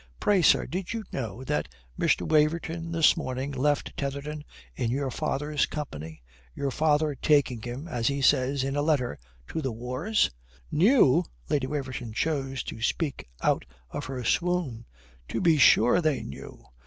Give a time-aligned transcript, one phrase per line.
[0.19, 2.27] "Pray, sir, did you know that Mr.
[2.27, 4.43] Waverton this morning left Tetherdown
[4.75, 6.23] in your father's company,
[6.55, 9.19] your father taking him, as he says in a letter,
[9.49, 10.31] to the wars?"
[10.71, 14.87] "Knew?" Lady Waverton chose to speak out of her swoon.
[15.27, 16.65] "To be sure they knew.